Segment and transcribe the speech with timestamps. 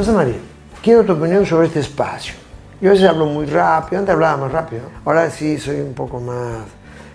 [0.00, 0.38] Rosa María,
[0.82, 2.32] quiero tu opinión sobre este espacio.
[2.80, 6.18] Yo a veces hablo muy rápido, antes hablaba más rápido, ahora sí soy un poco
[6.18, 6.60] más...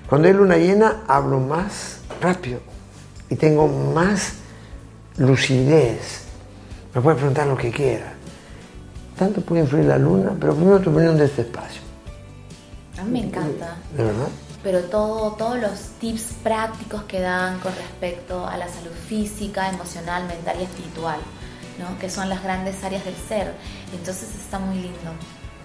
[0.07, 2.59] Cuando hay luna llena hablo más rápido
[3.27, 4.33] y tengo más
[5.17, 6.25] lucidez.
[6.93, 8.13] Me puede preguntar lo que quiera.
[9.17, 11.81] Tanto puede influir la luna, pero primero tu opinión de este espacio.
[12.99, 13.77] A mí me encanta.
[13.97, 14.27] ¿De verdad?
[14.61, 20.27] Pero todo, todos los tips prácticos que dan con respecto a la salud física, emocional,
[20.27, 21.17] mental y espiritual,
[21.79, 21.97] ¿no?
[21.99, 23.53] que son las grandes áreas del ser.
[23.93, 25.11] Entonces está muy lindo.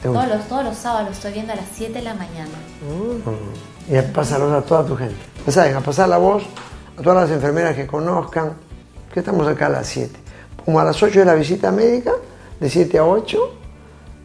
[0.03, 2.57] Todos los, todos los sábados estoy viendo a las 7 de la mañana.
[2.81, 3.95] Mm.
[3.95, 5.17] Y pásalo a toda tu gente.
[5.47, 6.43] Ya saben, a pasar la voz
[7.01, 8.53] a todas las enfermeras que conozcan,
[9.13, 10.19] que estamos acá a las 7.
[10.65, 12.13] Como a las 8 de la visita médica,
[12.61, 13.39] de 7 a 8,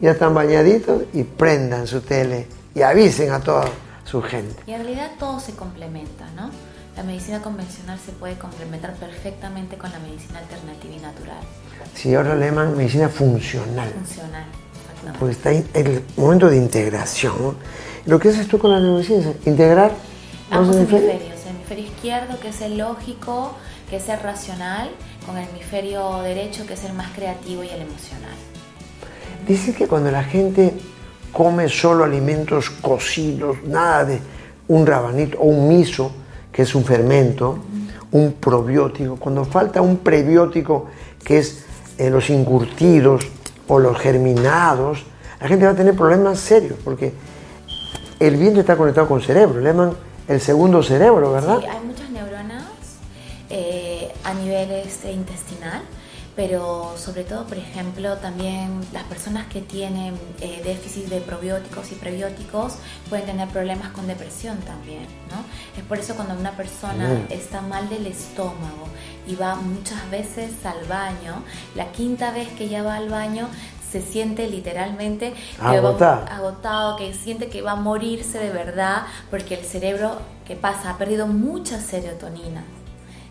[0.00, 3.64] ya están bañaditos y prendan su tele y avisen a toda
[4.04, 4.62] su gente.
[4.66, 6.50] Y en realidad todo se complementa, ¿no?
[6.96, 11.40] La medicina convencional se puede complementar perfectamente con la medicina alternativa y natural.
[11.94, 13.90] Sí, ahora le llaman medicina funcional.
[13.90, 14.44] Funcional,
[14.80, 15.18] exactamente.
[15.18, 17.56] Porque está en el momento de integración.
[18.06, 19.92] Lo que haces tú con la neurociencia, integrar
[20.50, 23.54] Ambos hemisferios, el hemisferio izquierdo que es el lógico,
[23.90, 24.90] que es el racional,
[25.26, 28.30] con el hemisferio derecho que es el más creativo y el emocional.
[29.46, 30.72] Dicen que cuando la gente
[31.32, 34.20] come solo alimentos cocidos, nada de
[34.68, 36.12] un rabanito o un miso,
[36.56, 37.58] que es un fermento,
[38.12, 40.86] un probiótico, cuando falta un prebiótico,
[41.22, 41.66] que es
[41.98, 43.26] eh, los incurtidos
[43.68, 45.04] o los germinados,
[45.38, 47.12] la gente va a tener problemas serios, porque
[48.18, 49.92] el vientre está conectado con el cerebro, le llaman
[50.28, 51.58] el segundo cerebro, ¿verdad?
[51.60, 52.64] Sí, hay muchas neuronas
[53.50, 55.82] eh, a nivel este, intestinal
[56.36, 61.94] pero sobre todo, por ejemplo, también las personas que tienen eh, déficit de probióticos y
[61.94, 62.74] prebióticos
[63.08, 65.38] pueden tener problemas con depresión también, ¿no?
[65.80, 67.32] Es por eso cuando una persona Mm.
[67.32, 68.86] está mal del estómago
[69.26, 71.42] y va muchas veces al baño,
[71.74, 73.48] la quinta vez que ya va al baño
[73.90, 76.26] se siente literalmente que Agotado.
[76.28, 80.90] agotado, que siente que va a morirse de verdad porque el cerebro, ¿qué pasa?
[80.90, 82.62] Ha perdido mucha serotonina.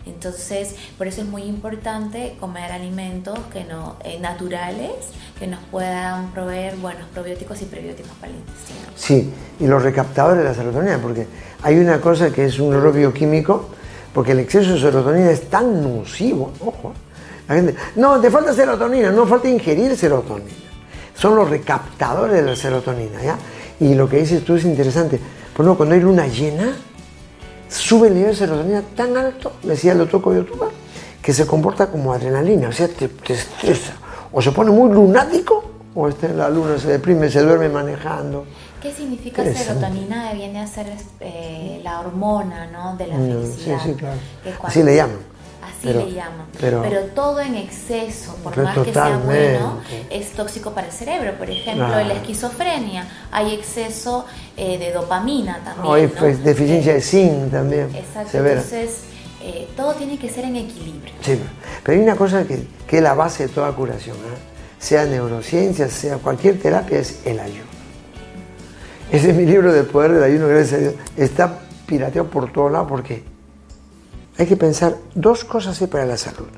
[0.06, 4.92] Entonces, por eso es muy importante comer alimentos que no, eh, naturales
[5.38, 8.78] que nos puedan proveer buenos probióticos y prebióticos para el intestino.
[8.94, 11.26] Sí, y los recaptadores de la serotonina, porque
[11.62, 13.68] hay una cosa que es un error bioquímico,
[14.14, 16.92] porque el exceso de serotonina es tan nocivo, ojo,
[17.48, 20.50] la gente, no, te falta serotonina, no falta ingerir serotonina,
[21.14, 23.36] son los recaptadores de la serotonina, ¿ya?
[23.80, 25.18] Y lo que dices tú es interesante,
[25.54, 26.74] por ejemplo, cuando hay luna llena,
[27.68, 30.68] sube el nivel de serotonina tan alto, decía el doctor Coyotuba,
[31.22, 33.94] que se comporta como adrenalina, o sea, te, te estresa,
[34.32, 38.44] o se pone muy lunático, o está en la luna, se deprime, se duerme manejando.
[38.82, 40.32] ¿Qué significa serotonina?
[40.34, 40.86] Viene a ser
[41.20, 42.96] eh, la hormona ¿no?
[42.96, 43.78] de la Mm, felicidad.
[43.82, 44.18] sí, sí, claro.
[44.62, 45.18] Así le llaman.
[45.62, 46.46] Así Pero- le llaman.
[46.60, 49.80] pero- Pero, todo en exceso, por más que sea bueno,
[50.10, 51.32] es tóxico para el cerebro.
[51.38, 52.00] Por ejemplo, Claro.
[52.00, 54.24] en la esquizofrenia hay exceso
[54.56, 55.94] eh, de dopamina también.
[55.94, 56.12] Hay ¿no?
[56.20, 57.94] pues, deficiencia de zinc también.
[57.94, 58.54] Exacto, severa.
[58.62, 59.00] entonces
[59.42, 61.12] eh, todo tiene que ser en equilibrio.
[61.20, 61.38] Sí,
[61.84, 64.38] pero hay una cosa que, que es la base de toda curación, ¿eh?
[64.78, 67.64] sea neurociencia, sea cualquier terapia, es el ayuno.
[69.12, 70.94] Ese es mi libro del poder del ayuno, gracias a Dios.
[71.16, 73.22] Está pirateado por todos lados porque
[74.38, 76.48] hay que pensar dos cosas para la salud.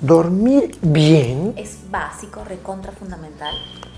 [0.00, 3.54] Dormir bien Es básico, recontra fundamental.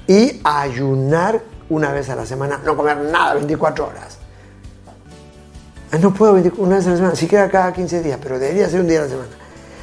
[0.06, 4.19] y ayunar una vez a la semana, no comer nada 24 horas.
[5.93, 8.69] Ah, No puedo 24 una vez a la semana, siquiera cada 15 días, pero debería
[8.69, 9.28] ser un día a la semana.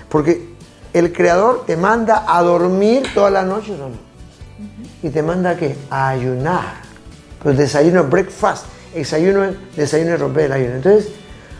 [0.09, 0.55] Porque
[0.93, 3.89] el creador te manda a dormir toda la noche o no.
[5.03, 5.75] Y te manda a qué?
[5.89, 6.75] A ayunar.
[7.43, 8.65] Pues desayuno, breakfast.
[8.93, 10.75] Desayuno, es- desayuno es romper el ayuno.
[10.75, 11.09] Entonces,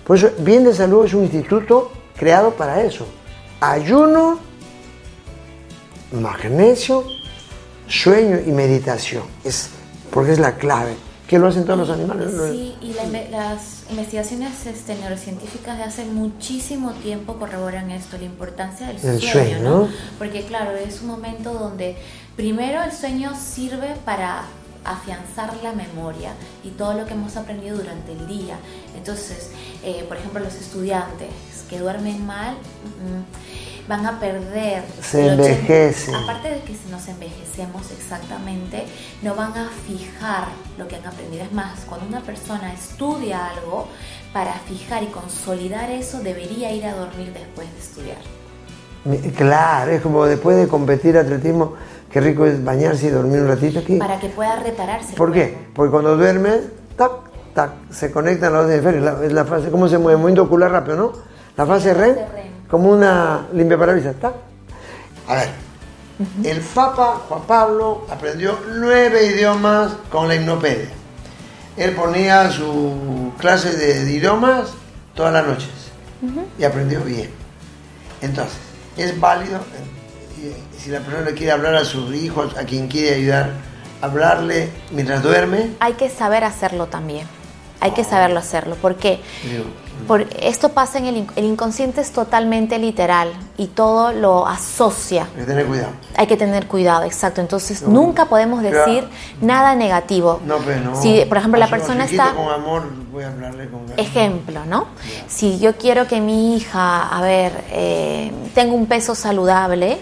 [0.05, 3.07] por eso, Bien de Salud es un instituto creado para eso.
[3.59, 4.39] Ayuno,
[6.11, 7.03] magnesio,
[7.88, 9.23] sueño y meditación.
[9.43, 9.69] Es,
[10.11, 10.95] porque es la clave.
[11.27, 12.31] Que lo hacen todos los animales.
[12.51, 18.85] Sí, y la las investigaciones este, neurocientíficas de hace muchísimo tiempo corroboran esto, la importancia
[18.85, 19.79] del sueño, sueño, ¿no?
[19.79, 19.90] ¿no?
[20.19, 21.97] Porque claro, es un momento donde
[22.35, 24.43] primero el sueño sirve para
[24.85, 26.34] afianzar la memoria
[26.64, 28.58] y todo lo que hemos aprendido durante el día.
[28.96, 29.49] Entonces,
[29.84, 31.29] eh, por ejemplo, los estudiantes
[31.70, 34.84] que duermen mal mm, van a perder.
[35.02, 36.16] Se el 80 envejecen.
[36.16, 38.85] Aparte de que si nos envejecemos exactamente,
[39.22, 40.47] no van a fijar
[40.78, 41.43] lo que han aprendido.
[41.43, 43.87] Es más, cuando una persona estudia algo,
[44.34, 49.32] para fijar y consolidar eso, debería ir a dormir después de estudiar.
[49.37, 51.76] Claro, es como después de competir atletismo,
[52.16, 53.97] qué rico es bañarse y dormir un ratito aquí.
[53.97, 55.17] Para que pueda repararse.
[55.17, 55.53] ¿Por qué?
[55.73, 56.62] Porque cuando duermes,
[56.96, 57.12] tac,
[57.53, 59.22] tac, se conectan los hemisferios.
[59.22, 60.16] Es la fase, ¿cómo se mueve?
[60.16, 61.12] Movimiento ocular rápido, ¿no?
[61.58, 62.16] La fase REM,
[62.70, 64.34] como una limpia parabrisas, tac.
[65.28, 65.50] A ver,
[66.41, 70.88] El Papa Juan Pablo aprendió nueve idiomas con la hipnopedia.
[71.76, 74.72] Él ponía su clase de idiomas
[75.16, 75.91] todas las noches
[76.58, 77.29] y aprendió bien.
[78.22, 78.56] Entonces,
[78.96, 79.59] es válido,
[80.78, 83.52] si la persona quiere hablar a sus hijos, a quien quiere ayudar,
[84.02, 85.72] hablarle mientras duerme.
[85.79, 87.28] Hay que saber hacerlo también.
[87.82, 88.76] Hay que saberlo hacerlo.
[88.76, 89.20] ¿Por qué?
[90.08, 95.28] Por, esto pasa en el, el inconsciente es totalmente literal y todo lo asocia.
[95.34, 95.90] Hay que tener cuidado.
[96.16, 97.41] Hay que tener cuidado, exacto.
[97.41, 99.08] Entonces nunca podemos decir
[99.41, 100.41] nada negativo.
[100.46, 101.02] No, pero no.
[101.02, 102.34] Si, por ejemplo, la persona está...
[102.34, 103.85] con amor, voy a hablarle con.
[103.97, 104.87] Ejemplo, ¿no?
[105.28, 109.99] Si yo quiero que mi hija, a ver, eh, tenga un peso saludable,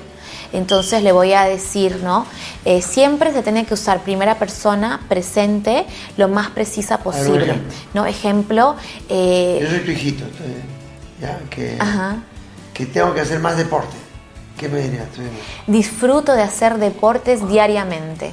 [0.54, 2.26] entonces le voy a decir, ¿no?
[2.64, 5.86] Eh, siempre se tiene que usar primera persona presente
[6.16, 7.44] lo más precisa posible.
[7.46, 7.74] ejemplo?
[7.94, 8.06] ¿No?
[8.06, 8.76] Ejemplo,
[9.10, 10.24] eh, Yo soy tu hijito,
[11.20, 12.18] ya, que, ajá.
[12.74, 13.96] que tengo que hacer más deporte.
[14.58, 15.22] ¿Qué me dirías tú?
[15.68, 18.32] Disfruto de hacer deportes diariamente.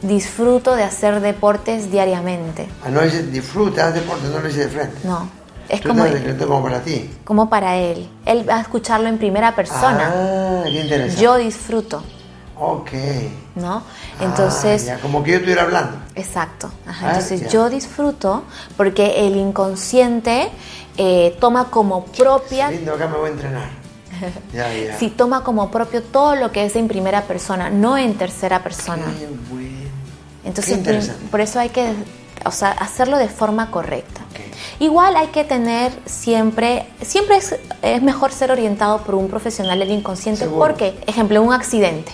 [0.00, 2.66] Disfruto de hacer deportes diariamente.
[2.84, 4.96] Ah, no dice disfruta, haz deporte, no lo dice de frente.
[5.04, 5.28] No,
[5.72, 6.04] es Tú como,
[6.46, 7.10] como para ti.
[7.24, 8.08] como para él.
[8.26, 10.12] Él va a escucharlo en primera persona.
[10.14, 11.20] Ah, qué interesante.
[11.20, 12.02] Yo disfruto,
[12.58, 12.90] Ok.
[13.56, 13.76] ¿no?
[13.78, 13.82] Ah,
[14.24, 15.96] Entonces, ya, como que yo estuviera hablando.
[16.14, 16.70] Exacto.
[16.86, 17.48] Ajá, Ah, Entonces ya.
[17.48, 18.44] yo disfruto
[18.76, 20.50] porque el inconsciente
[20.96, 23.68] eh, toma como propia, Lindo, acá me voy a entrenar.
[24.54, 24.98] Ya, ya.
[24.98, 29.04] sí, toma como propio todo lo que es en primera persona, no en tercera persona.
[29.18, 29.88] Qué bueno.
[30.44, 31.92] Entonces Qué por, por eso hay que,
[32.44, 34.20] o sea, hacerlo de forma correcta.
[34.78, 39.90] Igual hay que tener siempre, siempre es, es mejor ser orientado por un profesional del
[39.90, 40.58] inconsciente Seguro.
[40.66, 42.12] porque, ejemplo, un accidente.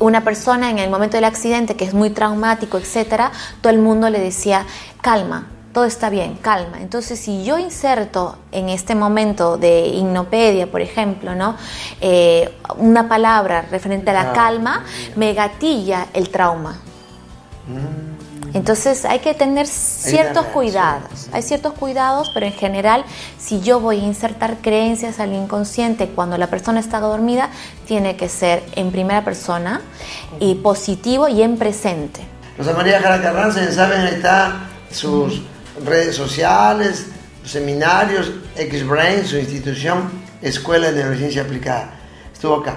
[0.00, 3.30] Una persona en el momento del accidente que es muy traumático, etcétera,
[3.60, 4.66] todo el mundo le decía,
[5.00, 6.80] calma, todo está bien, calma.
[6.80, 11.56] Entonces, si yo inserto en este momento de hipnopedia, por ejemplo, ¿no?
[12.00, 14.84] Eh, una palabra referente a la Ah, calma,
[15.16, 16.78] me gatilla el trauma.
[18.54, 21.28] Entonces hay que tener ciertos cuidados.
[21.32, 23.04] Hay ciertos cuidados, pero en general,
[23.38, 27.50] si yo voy a insertar creencias al inconsciente cuando la persona está dormida,
[27.86, 29.80] tiene que ser en primera persona
[30.38, 32.20] y positivo y en presente.
[32.56, 35.42] Rosa María Jara Carranza, ya saben, está sus
[35.84, 37.06] redes sociales,
[37.42, 40.08] sus seminarios, X-Brain, su institución,
[40.40, 41.90] Escuela de Neurociencia Aplicada.
[42.32, 42.76] Estuvo acá.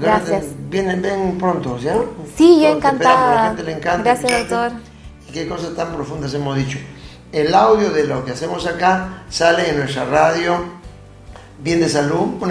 [0.00, 0.44] Gracias.
[0.68, 1.96] Vienen, ven pronto, ¿ya?
[2.36, 3.34] Sí, yo encantada.
[3.34, 4.02] La gente le encanta.
[4.02, 4.89] Gracias, doctor.
[5.32, 6.78] Qué cosas tan profundas hemos dicho.
[7.32, 10.80] El audio de lo que hacemos acá sale en nuestra radio
[11.62, 12.42] Bien de Salud,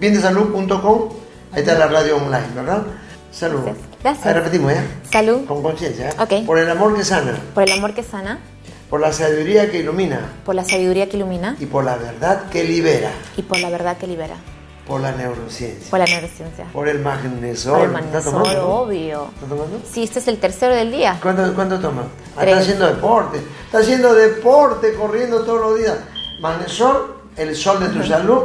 [0.00, 1.08] biendesalud.com,
[1.52, 2.84] ahí está la radio online, ¿verdad?
[3.30, 3.62] Salud.
[3.62, 3.86] Gracias.
[4.02, 4.26] Gracias.
[4.26, 4.84] Ahí repetimos, ¿ya?
[5.10, 5.44] Salud.
[5.44, 6.14] Con conciencia, ¿eh?
[6.18, 6.46] Ok.
[6.46, 8.38] Por el amor que sana, Por el amor que sana,
[8.88, 12.64] por la sabiduría que ilumina por la sabiduría que ilumina y por la verdad que
[12.64, 14.36] libera, y por la verdad que libera.
[14.86, 16.66] Por la neurociencia, Por la neurociencia.
[16.72, 17.72] por el magnesol.
[17.72, 18.68] Por el ¿Estás magnesol, tomando?
[18.68, 19.28] obvio.
[19.34, 19.80] ¿Estás tomando?
[19.90, 21.18] Sí, este es el tercero del día.
[21.22, 22.06] ¿Cuánto, cuánto tomas?
[22.36, 23.40] Ah, está haciendo deporte.
[23.66, 25.96] Está haciendo deporte, corriendo todos los días.
[26.40, 28.42] Magnesol, el sol de tu salud.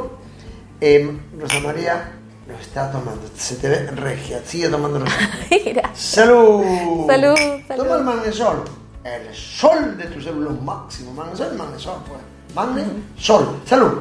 [0.81, 2.13] Eh, Rosa María
[2.47, 3.21] lo está tomando.
[3.35, 4.41] Se te ve regia.
[4.45, 5.01] Sigue tomando
[5.65, 5.91] Mira.
[5.93, 6.63] ¡Salud!
[7.07, 7.35] Salud,
[7.67, 7.83] salud.
[7.83, 8.63] Toma el magnesol.
[9.03, 11.11] El sol de tu salud, lo máximo.
[11.13, 12.21] Magnesol, magnesol, pues.
[12.55, 13.57] Magnesol.
[13.65, 13.99] Salud.